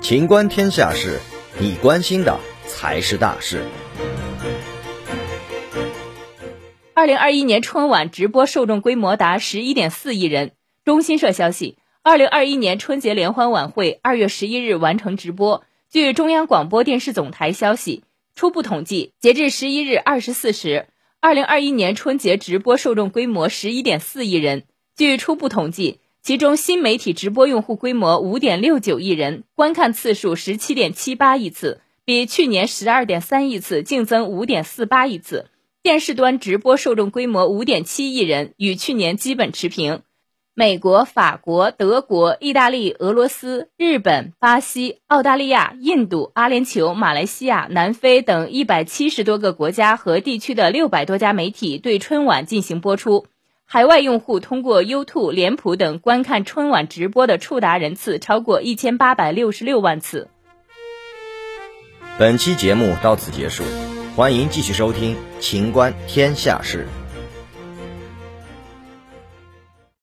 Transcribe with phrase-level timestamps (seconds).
[0.00, 1.20] 情观天下事，
[1.60, 3.62] 你关心的才是大事。
[6.94, 10.52] 二零二一年春晚直播受众规模达十一点四亿人。
[10.84, 15.62] 中新社消息，二零二一年春节联欢晚会二月十一日完成直播。
[15.90, 18.02] 据中央广播电视总台消息，
[18.34, 20.86] 初步统计，截至十一日二十四时，
[21.20, 24.64] 二零二一年春节直播受众规模十一点四亿人。
[24.96, 35.46] 据初步统计，其中新媒体直播用户规模五点六九亿人，观看次数十七点七八亿次，比去年十二点三亿次净增五点四八亿次。
[35.82, 40.02] 电视端直播受众规模五点七亿人，与去年基本持平。
[40.52, 53.24] 美国、法国、德国、意大利、俄罗斯、日本、巴西、澳大利亚、印度、阿联酋、马来西亚、南非等一百七十多个国家和地区的六百多家媒体对春晚进行播出。
[53.70, 60.30] 海外用户通过 YouTube、脸谱等观看春晚直播的触达人次超过一千八百六十六万次。
[62.18, 63.62] 本期节目到此结束。
[64.16, 66.86] 欢迎继续收听《秦观天下事》。